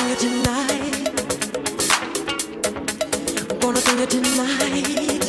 [0.00, 0.94] do it tonight.
[3.60, 5.19] Gonna do it tonight.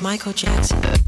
[0.00, 1.07] Michael Jackson.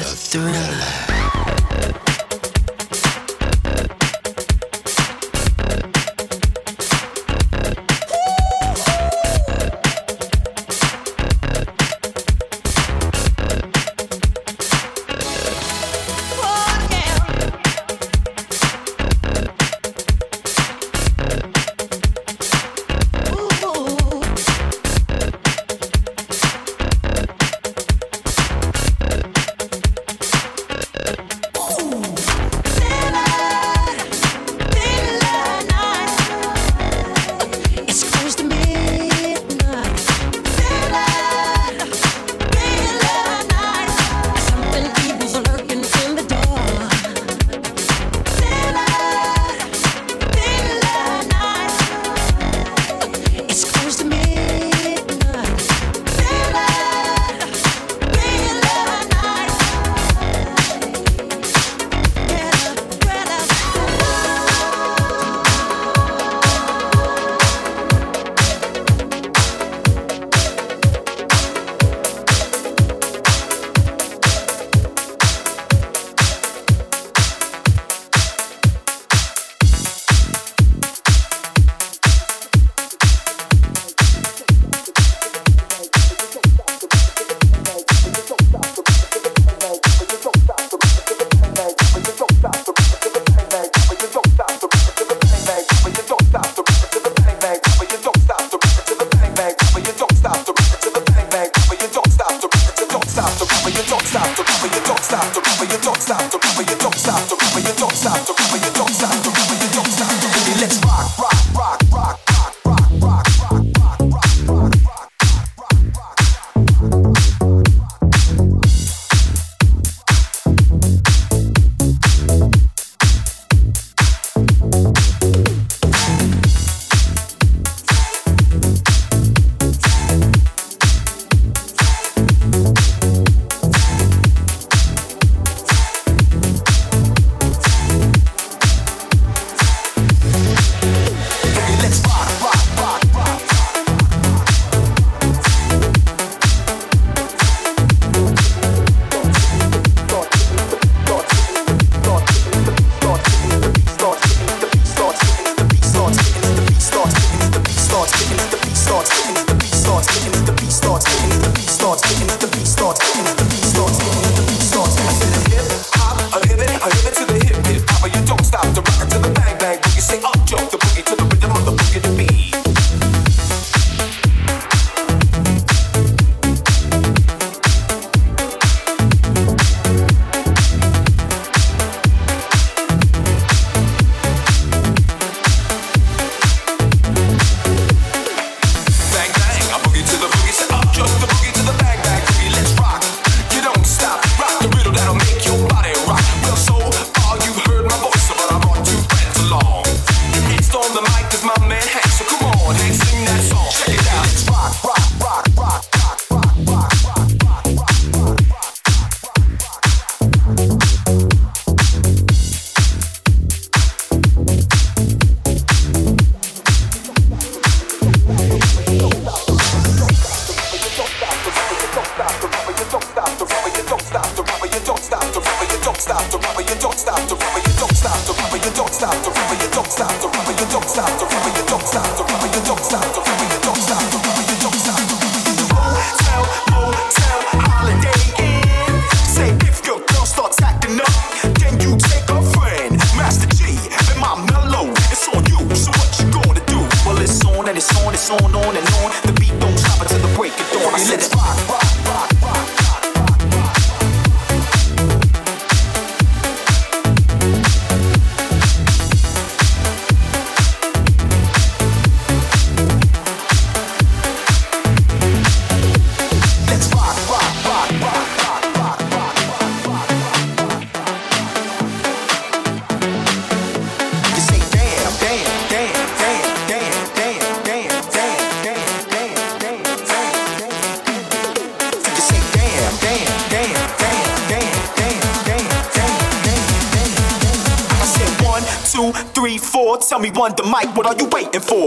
[0.00, 2.03] the, thriller.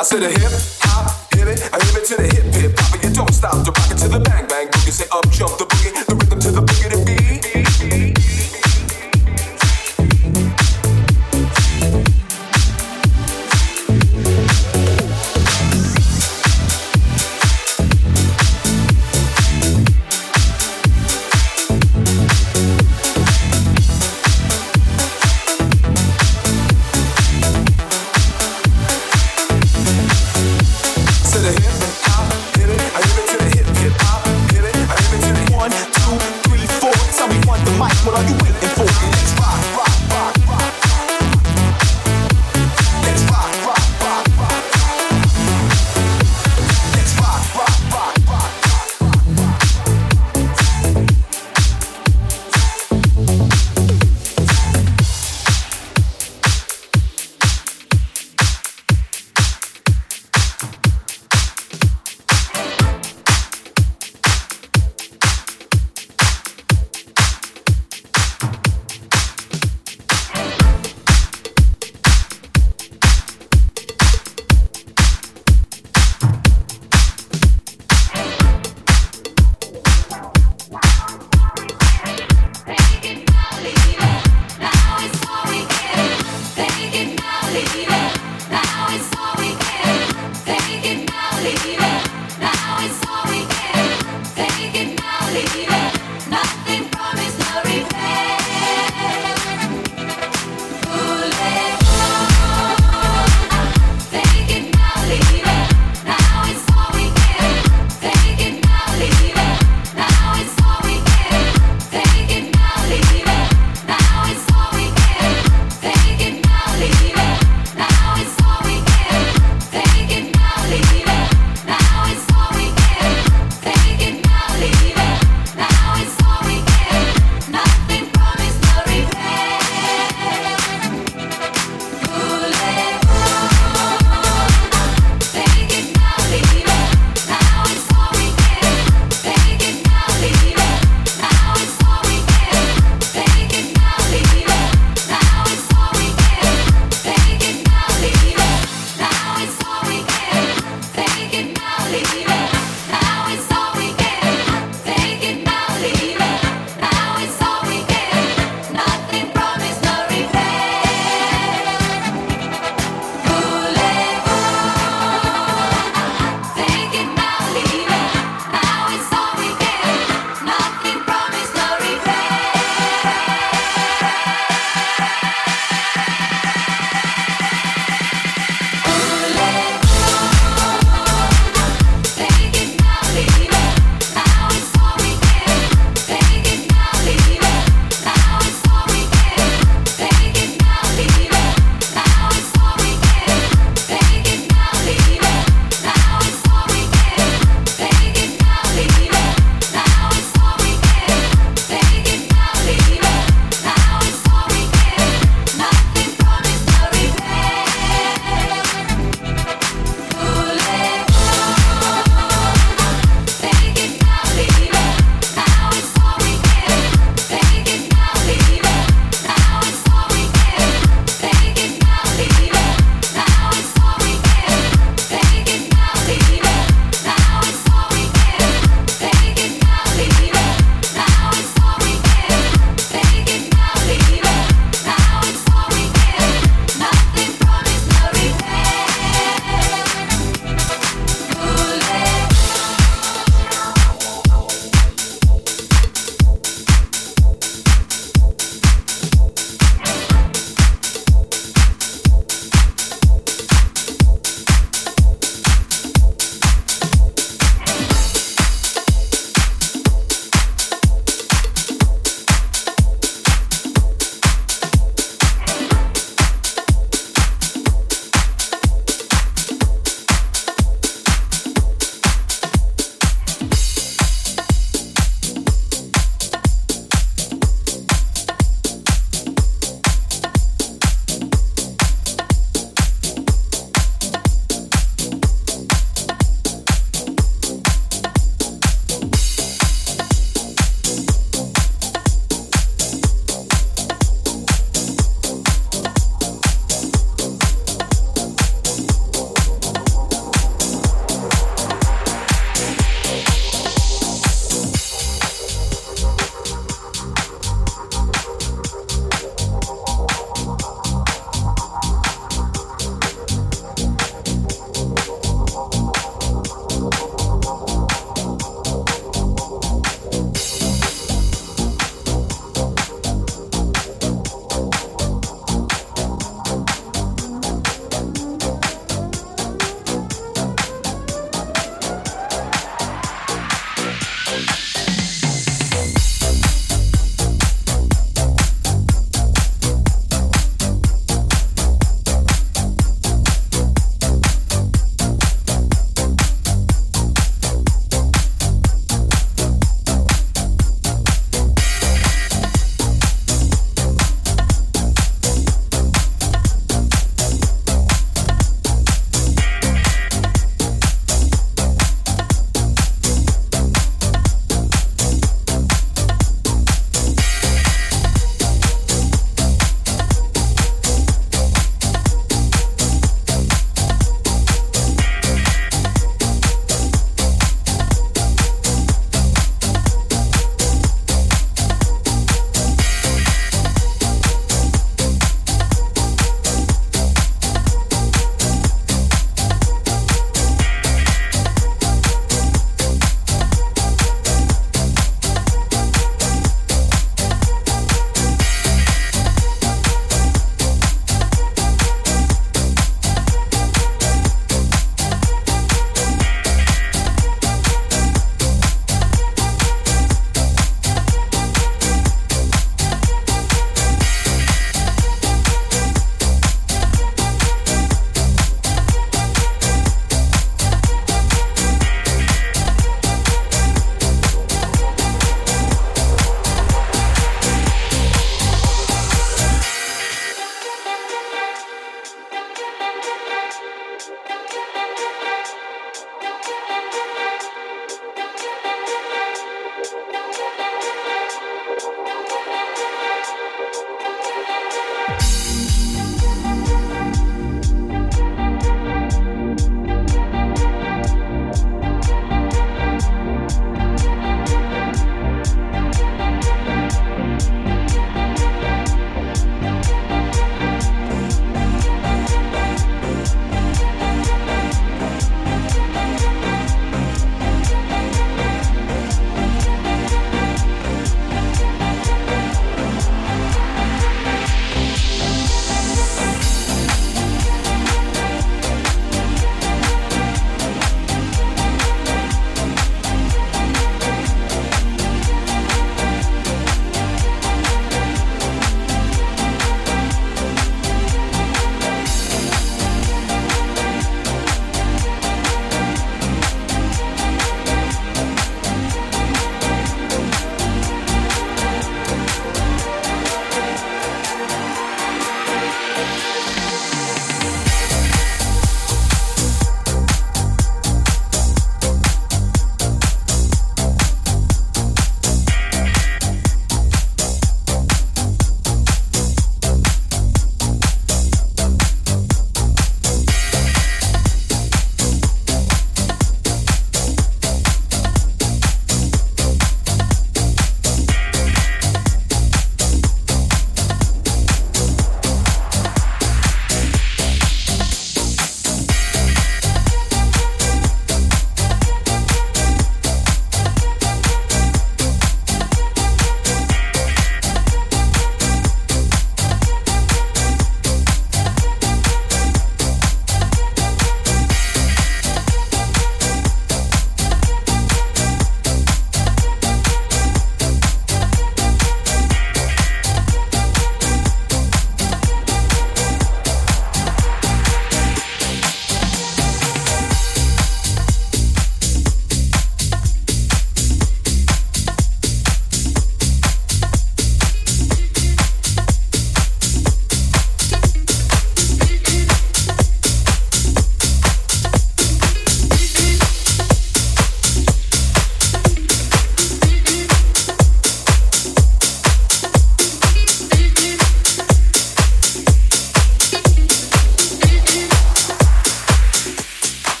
[0.00, 0.79] I said a hip